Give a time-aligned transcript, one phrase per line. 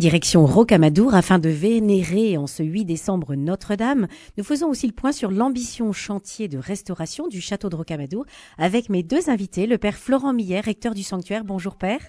[0.00, 4.08] Direction Rocamadour afin de vénérer en ce 8 décembre Notre-Dame.
[4.38, 8.24] Nous faisons aussi le point sur l'ambition chantier de restauration du château de Rocamadour
[8.56, 11.44] avec mes deux invités, le père Florent Millet, recteur du sanctuaire.
[11.44, 12.00] Bonjour père.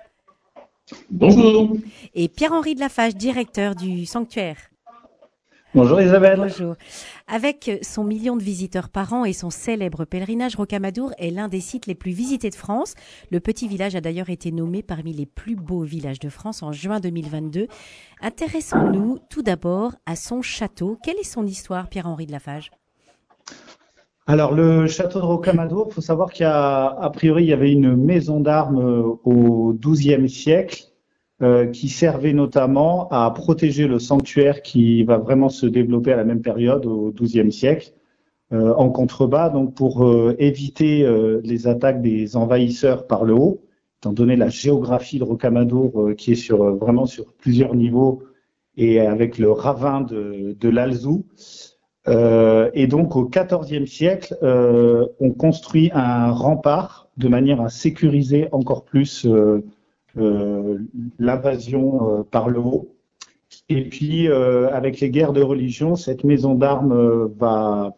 [1.10, 1.76] Bonjour.
[2.16, 4.71] Et Pierre-Henri de Lafage, directeur du sanctuaire.
[5.74, 6.38] Bonjour Isabelle.
[6.38, 6.76] Bonjour.
[7.30, 11.62] Avec son million de visiteurs par an et son célèbre pèlerinage, Rocamadour est l'un des
[11.62, 12.94] sites les plus visités de France.
[13.32, 16.74] Le petit village a d'ailleurs été nommé parmi les plus beaux villages de France en
[16.74, 17.68] juin 2022.
[18.22, 20.98] Intéressons-nous tout d'abord à son château.
[21.06, 22.72] Quelle est son histoire, Pierre-Henri de Lafage?
[24.28, 27.96] Alors le château de Rocamadour, il faut savoir qu'il a priori il y avait une
[27.96, 30.91] maison d'armes au XIIe siècle
[31.42, 36.24] euh, qui servait notamment à protéger le sanctuaire qui va vraiment se développer à la
[36.24, 37.94] même période, au XIIe siècle,
[38.54, 41.04] euh, en contrebas, donc pour euh, éviter
[41.44, 43.64] les attaques des envahisseurs par le haut,
[44.02, 48.22] étant donné la géographie de Rocamadour qui est sur vraiment sur plusieurs niveaux
[48.78, 51.26] et avec le ravin de, l'Alzou.
[52.08, 54.38] et donc au XIVe siècle,
[55.20, 59.28] on construit un rempart de manière à sécuriser encore plus
[60.16, 62.96] l'invasion euh, par le haut.
[63.70, 67.96] Et puis, euh, avec les guerres de religion, cette maison d'armes va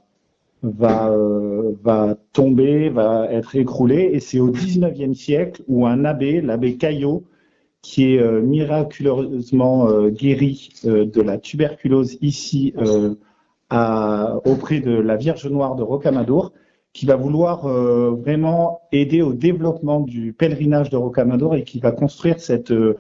[2.34, 4.12] tomber, va être écroulée.
[4.14, 7.24] Et c'est au 19e siècle où un abbé, l'abbé Caillot,
[7.82, 12.74] qui est miraculeusement guéri de la tuberculose ici
[13.70, 16.54] auprès de la Vierge Noire de Rocamadour,
[16.94, 21.92] qui va vouloir euh, vraiment aider au développement du pèlerinage de Rocamadour et qui va
[21.92, 22.98] construire cette, euh,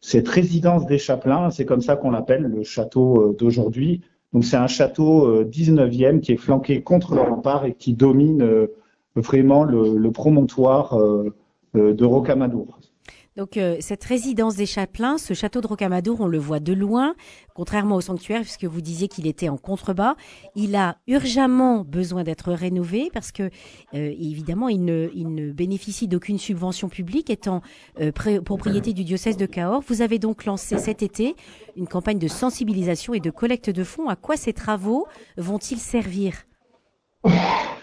[0.00, 1.50] cette résidence des chapelains.
[1.50, 4.02] C'est comme ça qu'on l'appelle, le château euh, d'aujourd'hui.
[4.32, 8.46] Donc c'est un château 19e qui est flanqué contre le rempart et qui domine
[9.16, 10.98] vraiment le, le promontoire
[11.72, 12.78] de Rocamadour.
[13.38, 17.14] Donc euh, cette résidence des chapelains, ce château de Rocamadour, on le voit de loin,
[17.54, 20.16] contrairement au sanctuaire, puisque vous disiez qu'il était en contrebas.
[20.56, 23.50] Il a urgemment besoin d'être rénové parce que, euh,
[23.92, 27.62] évidemment, il ne, bénéficie d'aucune subvention publique, étant
[28.00, 29.84] euh, propriété du diocèse de Cahors.
[29.86, 31.36] Vous avez donc lancé cet été
[31.76, 34.08] une campagne de sensibilisation et de collecte de fonds.
[34.08, 35.06] À quoi ces travaux
[35.36, 36.34] vont-ils servir?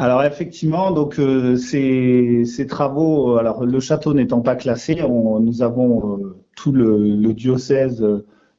[0.00, 6.20] alors effectivement, donc euh, ces, travaux, euh, alors le château n'étant pas classé, nous avons
[6.20, 8.06] euh, tout le, diocèse,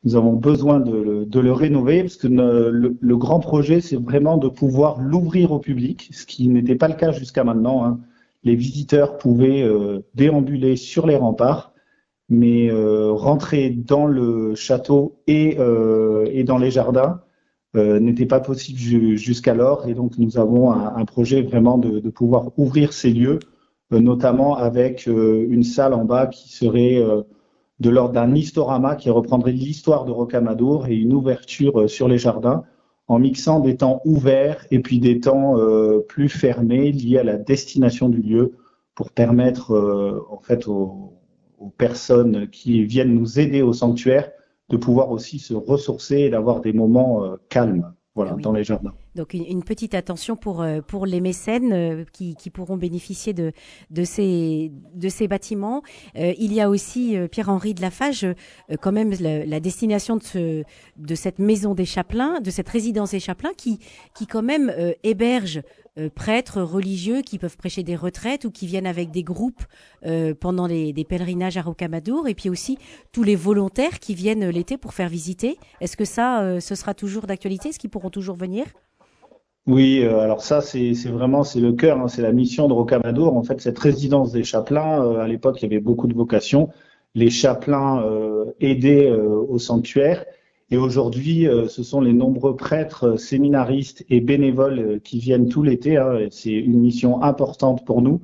[0.03, 4.99] nous avons besoin de, le rénover parce que le, grand projet, c'est vraiment de pouvoir
[4.99, 7.85] l'ouvrir au public, ce qui n'était pas le cas jusqu'à maintenant.
[7.85, 7.99] Hein.
[8.43, 9.65] Les visiteurs pouvaient
[10.15, 11.73] déambuler sur les remparts,
[12.27, 15.55] mais rentrer dans le château et
[16.45, 17.21] dans les jardins
[17.75, 18.79] euh, n'était pas possible
[19.15, 19.87] jusqu'alors.
[19.87, 23.37] Et donc, nous avons un, projet vraiment de, pouvoir ouvrir ces lieux,
[23.93, 26.99] euh, notamment avec euh, une salle en bas qui serait
[27.79, 32.63] de l'ordre d'un historama qui reprendrait l'histoire de Rocamadour et une ouverture sur les jardins
[33.07, 35.55] en mixant des temps ouverts et puis des temps
[36.07, 38.53] plus fermés liés à la destination du lieu
[38.95, 39.71] pour permettre
[40.29, 41.13] en fait aux,
[41.77, 44.31] personnes qui viennent nous aider au sanctuaire
[44.69, 48.63] de pouvoir aussi se ressourcer et d'avoir des moments euh, calmes voilà, ah dans les
[48.63, 48.93] jardins.
[49.15, 53.51] Donc une, petite attention pour euh, pour les mécènes euh, qui, qui pourront bénéficier de
[53.89, 55.81] de ces de ces bâtiments.
[56.15, 58.25] il y a aussi Pierre-Henri de Lafage,
[58.81, 60.63] quand même la, destination de ce
[60.97, 63.79] de cette maison des Chapelains, de cette résidence des Chapelains, qui
[64.15, 65.61] qui quand même héberge
[65.99, 69.63] euh, prêtres religieux qui peuvent prêcher des retraites ou qui viennent avec des groupes
[70.05, 72.77] euh, pendant les, des pèlerinages à Rocamadour, et puis aussi
[73.11, 75.57] tous les volontaires qui viennent l'été pour faire visiter.
[75.81, 77.69] Est-ce que ça, euh, ce sera toujours d'actualité?
[77.69, 78.65] Est-ce qu'ils pourront toujours venir?
[79.67, 83.35] Oui, alors ça c'est vraiment c'est le cœur, hein, c'est la mission de Rocamadour.
[83.37, 86.69] En fait, cette résidence des chapelains, à l'époque il y avait beaucoup de vocations.
[87.15, 88.03] Les chapelains
[88.59, 90.25] aidaient au sanctuaire
[90.71, 95.49] et aujourd'hui, euh, ce sont les nombreux prêtres, euh, séminaristes et bénévoles euh, qui viennent
[95.49, 95.97] tout l'été.
[95.97, 98.21] Hein, c'est une mission importante pour nous.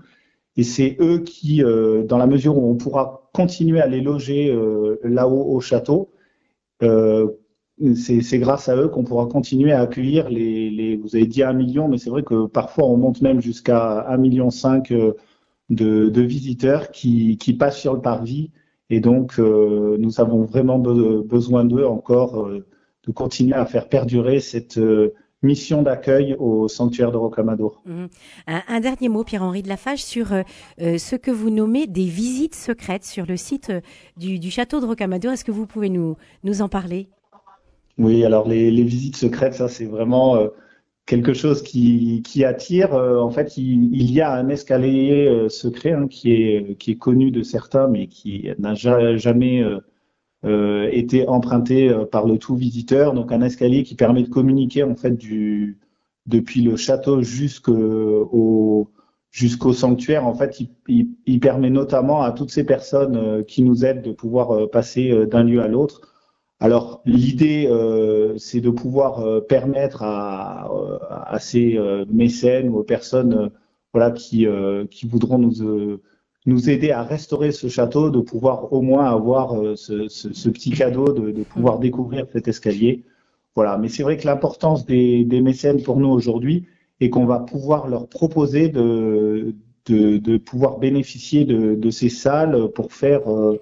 [0.57, 4.57] Et c'est eux qui, dans la mesure où on pourra continuer à les loger
[5.03, 6.12] là-haut au château,
[7.96, 11.88] c'est grâce à eux qu'on pourra continuer à accueillir les, vous avez dit un million,
[11.88, 16.92] mais c'est vrai que parfois on monte même jusqu'à un million cinq de, de visiteurs
[16.92, 18.52] qui, passent sur le parvis
[18.90, 22.66] et donc, euh, nous avons vraiment besoin d'eux encore euh,
[23.08, 27.82] de continuer à faire perdurer cette euh, mission d'accueil au sanctuaire de Rocamadour.
[27.86, 28.10] Mhm.
[28.48, 30.28] Un, dernier mot, Pierre-Henri de Lafage, sur
[30.80, 33.72] ce que vous nommez des visites secrètes sur le site
[34.18, 35.34] du, château de Rocamadour.
[35.34, 36.16] Est-ce que vous pouvez nous
[36.62, 37.10] en parler?
[37.97, 40.50] Oui, alors les, visites secrètes, ça c'est vraiment
[41.06, 42.94] quelque chose qui, attire.
[42.94, 46.92] Euh, en fait, il, il, y a un escalier euh, secret hein, qui, est, qui
[46.92, 49.64] est connu de certains, mais qui n'a jamais
[50.46, 54.96] euh, était emprunté par le tout visiteur, donc un escalier qui permet de communiquer en
[54.96, 55.18] fait
[56.26, 58.90] depuis le château jusqu'au
[59.36, 60.26] jusqu'au sanctuaire.
[60.26, 64.52] En fait, il, permet notamment à toutes ces personnes euh, qui nous aident de pouvoir
[64.52, 66.15] euh, passer euh, d'un lieu à l'autre.
[66.59, 67.69] Alors, l'idée,
[68.37, 70.69] c'est de pouvoir permettre à,
[71.28, 71.78] à ces
[72.09, 73.52] mécènes ou aux personnes
[73.93, 74.47] voilà, qui,
[74.90, 75.99] qui voudront nous,
[76.46, 81.11] nous aider à restaurer ce château, de pouvoir au moins avoir ce, ce, petit cadeau,
[81.11, 83.03] de, pouvoir découvrir cet escalier.
[83.55, 83.78] Voilà.
[83.78, 86.67] Mais c'est vrai que l'importance des, des mécènes pour nous aujourd'hui,
[86.99, 89.55] et qu'on va pouvoir leur proposer de,
[89.87, 93.59] de, de pouvoir bénéficier de, ces salles pour faire, euh,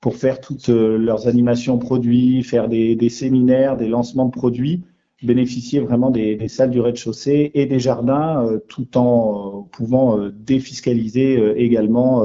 [0.00, 4.84] pour faire toutes euh, leurs animations produits, faire des, des séminaires, des lancements de produits,
[5.22, 11.54] bénéficier vraiment des, des salles du rez-de-chaussée et des jardins, euh, tout en pouvant défiscaliser
[11.56, 12.22] également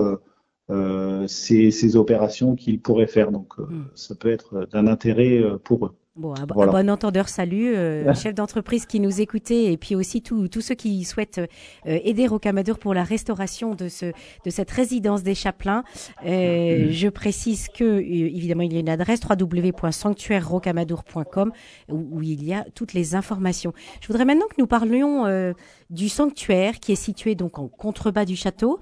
[1.28, 3.32] ces, ces, opérations qu'ils pourraient faire.
[3.32, 3.86] Donc, hmm.
[3.96, 5.96] ça peut être d'un intérêt pour eux.
[6.18, 10.50] Bon, un, bon entendeur, salut, euh, chef d'entreprise qui nous écoutait et puis aussi tous
[10.60, 11.48] ceux qui souhaitent euh,
[11.86, 15.86] aider Rocamadour pour la restauration de, ce, de cette résidence des Chapelains.
[16.26, 16.92] Euh, mm.
[16.92, 21.54] Je précise que, évidemment, il y a une adresse www.sanctuaire-rocamadour.com
[21.88, 23.72] où, où, il y a toutes les informations.
[24.02, 25.54] Je voudrais maintenant que nous parlions
[25.90, 28.82] du sanctuaire qui est situé donc en contrebas du château.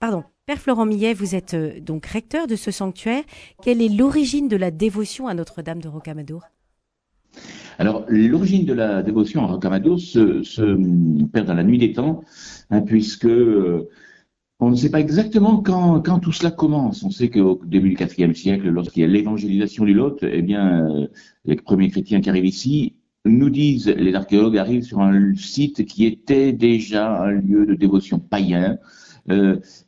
[0.00, 3.22] pardon, Père Florent Millet, vous êtes euh, donc recteur de ce sanctuaire.
[3.62, 6.42] Quelle est l'origine de la dévotion à Notre-Dame de Rocamadour?
[7.78, 12.24] Alors, l'origine de la dévotion à Rocamadour se, se, perd dans la nuit des temps,
[12.70, 13.90] hein, puisque euh,
[14.58, 17.02] on ne sait pas exactement quand, tout cela commence.
[17.02, 20.88] On sait qu'au début du IVe siècle, lorsqu'il y a l'évangélisation du Lot, eh bien,
[20.88, 21.08] euh,
[21.44, 22.96] les premiers chrétiens qui arrivent ici
[23.26, 28.18] nous disent, les archéologues arrivent sur un site qui était déjà un lieu de dévotion
[28.18, 28.78] païen,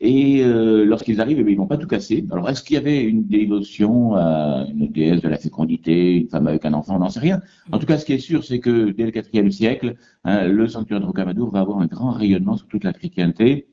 [0.01, 2.27] et euh, lorsqu'ils arrivent, eh ils vont pas tout casser.
[2.31, 6.47] Alors, est-ce qu'il y avait une dévotion à une déesse de la fécondité, une femme
[6.47, 6.97] avec un enfant?
[6.97, 7.41] On n'en sait rien.
[7.73, 9.95] En tout cas, ce qui est sûr, c'est que dès le IVe siècle,
[10.25, 13.67] hein, le sanctuaire de Rocamadour va avoir un grand rayonnement sur toute la chrétienté.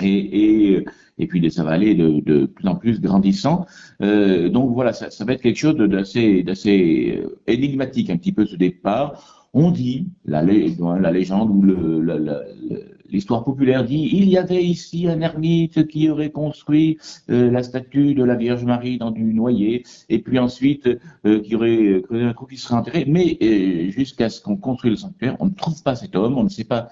[0.00, 0.84] Et, et,
[1.18, 3.66] et puis ça va aller de, de plus en plus grandissant.
[4.02, 8.32] Euh, donc voilà, ça, ça, va être quelque chose d'assez, d'assez euh, énigmatique un petit
[8.32, 9.48] peu ce départ.
[9.54, 15.08] On dit la, la légende ou le, le l'histoire populaire dit il y avait ici
[15.08, 16.98] un ermite qui aurait construit
[17.30, 20.88] euh, la statue de la Vierge Marie dans du noyer, et puis ensuite
[21.26, 23.04] euh, qui aurait creusé un trou qui serait enterré.
[23.06, 26.44] Mais euh, jusqu'à ce qu'on construise le sanctuaire, on ne trouve pas cet homme, on
[26.44, 26.88] ne sait pas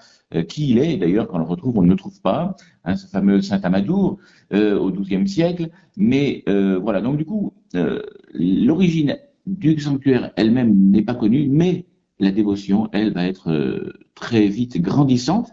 [0.49, 0.97] qui il est.
[0.97, 2.57] D'ailleurs, quand on le retrouve, on ne le trouve pas.
[2.83, 4.17] Hein, ce fameux Saint Amadour
[4.53, 5.69] au XIIe siècle.
[5.95, 6.99] Mais voilà.
[6.99, 7.53] Donc du coup,
[8.33, 11.85] l'origine du sanctuaire elle-même n'est pas connue, mais
[12.19, 15.51] la dévotion, elle, va être euh, très vite grandissante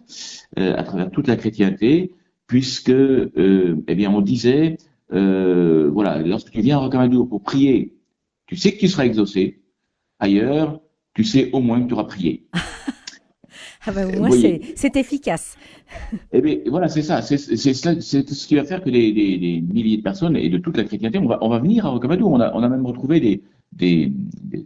[0.59, 2.13] euh, à travers toute la chrétienté,
[2.47, 4.79] puisque, euh, eh bien, on disait,
[5.11, 7.95] voilà, lorsque tu viens à Rocamadour pour prier,
[8.47, 9.61] tu sais que tu seras exaucé.
[10.19, 10.81] Ailleurs,
[11.15, 12.47] tu sais au moins que tu auras prié.
[13.87, 15.57] ah ben, moi, c'est efficace.
[16.33, 17.23] eh bien, voilà, c'est ça.
[17.23, 20.85] C'est ce qui va faire que des, des, milliers de personnes et de toute la
[20.85, 22.33] chrétienté, on va, on va venir à Rocamadour.
[22.33, 23.43] On a, on a même retrouvé des,
[23.77, 24.13] des,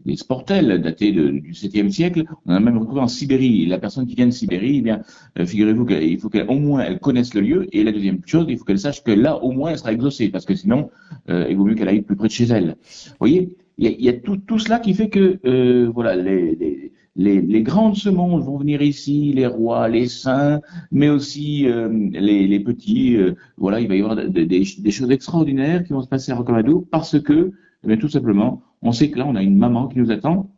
[0.05, 2.25] des, sportels datés du 7e siècle.
[2.46, 3.66] On a même retrouvé en Sibérie.
[3.66, 5.02] La personne qui vient de Sibérie, eh bien,
[5.38, 7.66] euh, figurez-vous qu'il faut qu'au moins elle connaisse le lieu.
[7.72, 10.28] Et la deuxième chose, il faut qu'elle sache que là, au moins, elle sera exaucée,
[10.28, 10.90] parce que sinon,
[11.31, 12.76] euh, il vaut mieux qu'elle aille plus près de chez elle.
[13.06, 16.17] Vous voyez, il y a, y a tout, tout, cela qui fait que, euh, voilà,
[16.17, 20.60] les, les les, les, grands de ce monde vont venir ici, les rois, les saints,
[20.93, 23.17] mais aussi euh, les, les, petits.
[23.17, 26.36] Euh, voilà, il va y avoir des, des, choses extraordinaires qui vont se passer à
[26.36, 27.50] Rocamadour parce que,
[27.86, 30.51] eh tout simplement, on sait que là, on a une maman qui nous attend.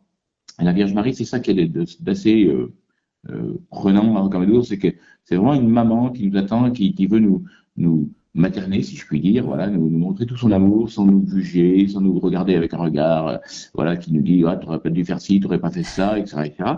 [0.59, 2.73] La Vierge Marie, c'est ça qui est d'assez euh,
[3.29, 4.89] euh, prenant à Rocamadour, c'est que
[5.23, 9.19] c'est vraiment une maman qui nous attend, qui, qui veut nous, materner, si je puis
[9.19, 12.73] dire, voilà, nous, nous, montrer tout son amour, sans nous juger, sans nous regarder avec
[12.73, 13.37] un regard, euh,
[13.73, 15.83] voilà, qui nous dit, ah, tu n'aurais pas dû faire ci, tu n'aurais pas fait
[15.83, 16.69] ça, etc., etc.,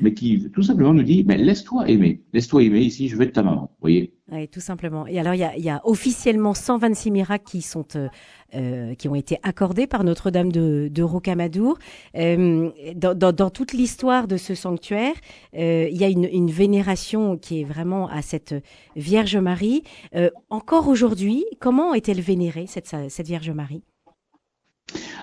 [0.00, 3.34] mais qui tout simplement nous dit, mais laisse-toi aimer, laisse-toi aimer ici, je vais être
[3.34, 4.14] ta maman, vous voyez.
[4.32, 5.06] Oui, tout simplement.
[5.06, 8.08] Et alors, il y a, y a, officiellement 126 miracles qui sont euh,
[8.54, 11.78] euh, qui ont été accordés par Notre-Dame de, de Rocamadour.
[12.16, 15.14] Euh, dans, dans, dans, toute l'histoire de ce sanctuaire,
[15.56, 18.54] euh, il y a une, une, vénération qui est vraiment à cette
[18.96, 19.84] Vierge Marie.
[20.16, 23.84] Euh, encore aujourd'hui, comment est-elle vénérée cette, cette Vierge Marie?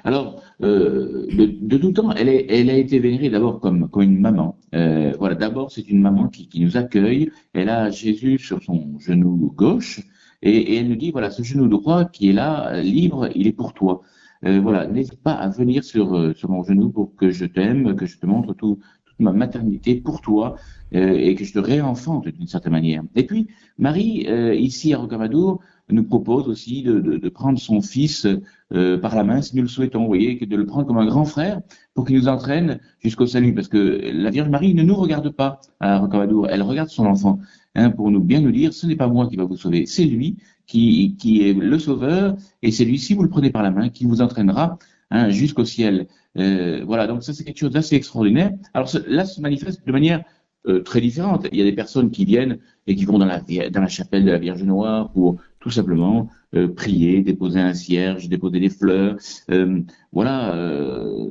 [0.04, 4.58] Alors, euh, de, tout temps, elle, a été vénérée d'abord comme, comme une maman.
[4.74, 7.30] Euh, voilà, d'abord, c'est une maman qui, qui, nous accueille.
[7.54, 10.02] Elle a Jésus sur son genou gauche
[10.42, 13.54] et, et, elle nous dit, voilà, ce genou droit qui est là, libre, il est
[13.54, 14.02] pour toi.
[14.46, 18.06] Euh, voilà, n'hésite pas à venir sur, euh, mon genou pour que je t'aime, que
[18.06, 20.56] je te montre tout, toute ma maternité pour toi
[20.94, 23.04] et que je te réenfante d'une certaine manière.
[23.16, 23.48] Et puis,
[23.78, 24.26] Marie,
[24.58, 25.60] ici à Rocamadour,
[25.90, 28.28] nous propose aussi de, de, de prendre son fils
[28.74, 31.06] euh, par la main, si nous le souhaitons, vous voyez, de le prendre comme un
[31.06, 31.62] grand frère
[31.94, 33.54] pour qu'il nous entraîne jusqu'au salut.
[33.54, 37.40] Parce que la Vierge Marie ne nous regarde pas à Rocamadour, elle regarde son enfant
[37.76, 40.06] hein, pour nous bien nous dire, ce n'est pas moi qui va vous sauver, c'est
[40.06, 43.72] lui qui, qui est le sauveur, et c'est lui, si vous le prenez par la
[43.72, 44.78] main, qui vous entraînera
[45.12, 46.08] hein, jusqu'au ciel.
[46.38, 48.52] Euh, voilà, donc ça c'est quelque chose d'assez extraordinaire.
[48.74, 50.24] Alors là, se manifeste de manière
[50.68, 51.48] euh, très différente.
[51.52, 54.26] Il y a des personnes qui viennent et qui vont dans la, dans la chapelle
[54.26, 59.18] de la Vierge Noire pour tout simplement euh, prier, déposer un cierge, déposer des fleurs,
[59.52, 59.82] euh,
[60.14, 61.30] voilà, euh,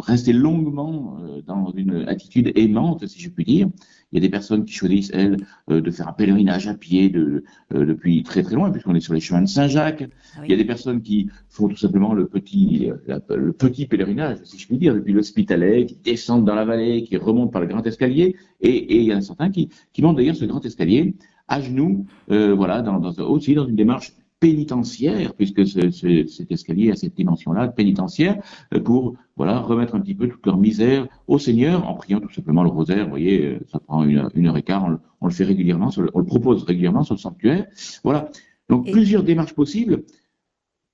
[0.00, 3.68] rester longuement dans une attitude aimante, si je puis dire.
[4.10, 5.36] Il y a des personnes qui choisissent, elles,
[5.68, 9.20] de faire un pèlerinage à pied de, depuis très très loin, puisqu'on est sur les
[9.20, 10.08] chemins de Saint-Jacques.
[10.36, 12.90] Ah Il y a des personnes qui font tout simplement le petit,
[13.28, 17.16] le petit pèlerinage, si je puis dire, depuis l'Hospitalet, qui descendent dans la vallée, qui
[17.18, 18.34] remontent par le grand escalier.
[18.62, 21.14] Et, et il y en a certains qui, qui montent d'ailleurs ce grand escalier
[21.50, 26.50] à genoux, euh, voilà, dans, dans, aussi dans une démarche pénitentiaire, puisque ce, ce, cet
[26.50, 28.40] escalier a cette dimension-là, pénitentiaire,
[28.72, 32.32] euh, pour voilà remettre un petit peu toute leur misère au Seigneur en priant tout
[32.32, 33.04] simplement le rosaire.
[33.04, 36.20] Vous voyez, euh, ça prend une, une heure et quart, on, le fait régulièrement, on
[36.20, 37.66] le propose régulièrement sur le sanctuaire.
[38.02, 38.30] Voilà.
[38.70, 40.04] Donc plusieurs démarches possibles.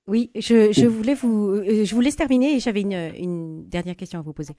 [0.07, 4.19] Oui, je, je voulais vous, je vous laisse terminer et j'avais une, une dernière question
[4.19, 4.53] à vous poser.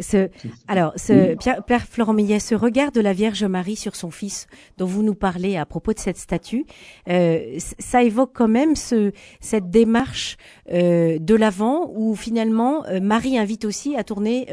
[0.00, 0.28] Ce,
[0.66, 4.48] alors, ce, Pierre, Père Florent Millet, ce regard de la Vierge Marie sur son fils,
[4.76, 6.64] dont vous nous parlez à propos de cette statue,
[7.08, 10.36] euh, ça évoque quand même ce, cette démarche
[10.72, 14.46] euh, de l'avant où finalement euh, Marie invite aussi à tourner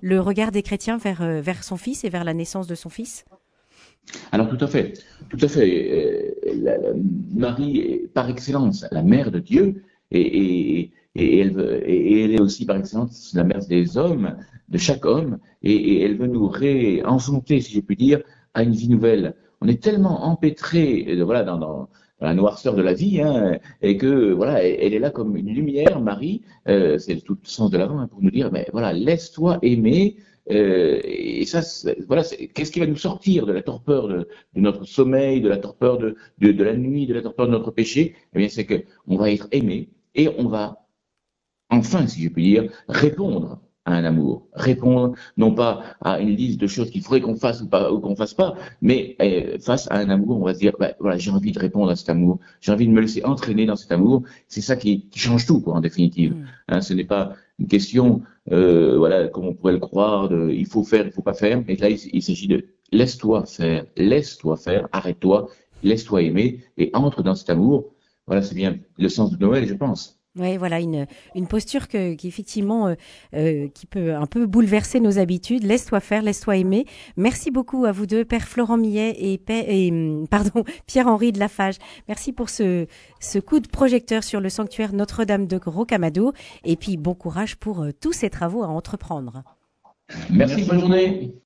[0.00, 3.24] le regard des chrétiens vers, vers son fils et vers la naissance de son fils.
[4.30, 4.94] Alors tout à fait,
[5.30, 6.34] tout à fait.
[6.56, 6.88] La, la,
[7.34, 12.40] Marie est par excellence la mère de Dieu et, et et elle, et elle est
[12.40, 14.36] aussi par excellence la mère des hommes,
[14.68, 18.22] de chaque homme, et, elle veut nous réenfanter, si je puis dire,
[18.54, 19.34] à une vie nouvelle.
[19.60, 21.88] On est tellement empêtré, euh, voilà, dans,
[22.20, 26.00] la noirceur de la vie, hein, et que voilà, elle est là comme une lumière,
[26.00, 29.58] Marie, euh, c'est tout le sens de l'avant hein, pour nous dire, mais voilà, laisse-toi
[29.62, 30.16] aimer.
[30.50, 31.60] Euh, et ça,
[32.06, 32.22] voilà,
[32.54, 36.16] qu'est-ce qui va nous sortir de la torpeur de, notre sommeil, de la torpeur de,
[36.38, 38.14] de, de, la nuit, de la torpeur de notre péché?
[38.34, 40.81] Eh bien, c'est que on va être aimé et on va
[41.72, 46.60] enfin, si je puis dire, répondre à un amour, répondre non pas à une liste
[46.60, 49.90] de choses qu'il faudrait qu'on fasse ou pas ou qu'on fasse pas, mais eh, face
[49.90, 52.08] à un amour, on va se dire bah, voilà j'ai envie de répondre à cet
[52.08, 55.46] amour, j'ai envie de me laisser entraîner dans cet amour, c'est ça qui, qui, change
[55.46, 56.34] tout quoi en définitive.
[56.34, 56.44] Mm.
[56.68, 60.66] Hein, ce n'est pas une question euh, voilà comme on pourrait le croire de il
[60.66, 64.56] faut faire, il faut pas faire, mais là il, il s'agit de laisse-toi faire, laisse-toi
[64.56, 65.48] faire, arrête-toi,
[65.82, 67.92] laisse-toi aimer et entre dans cet amour.
[68.28, 70.21] Voilà c'est bien le sens de Noël je pense.
[70.38, 71.06] Oui, voilà une,
[71.46, 72.94] posture qui effectivement euh,
[73.34, 75.62] euh, qui peut un peu bouleverser nos habitudes.
[75.62, 76.86] Laisse-toi faire, laisse-toi aimer.
[77.18, 80.26] Merci beaucoup à vous deux, Père Florent Millet et, hum,
[80.86, 81.76] Pierre-Henri de Lafage.
[82.08, 82.86] Merci pour ce,
[83.44, 86.32] coup de projecteur sur le sanctuaire Notre-Dame de Rocamadour.
[86.64, 89.42] Et puis bon courage pour euh, tous ces travaux à entreprendre.
[90.30, 91.34] Merci, bonne journée.